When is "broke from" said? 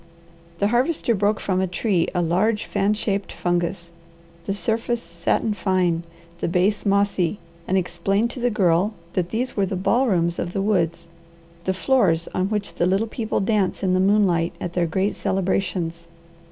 1.13-1.61